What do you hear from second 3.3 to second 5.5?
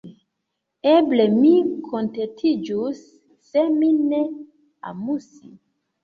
se mi ne amus.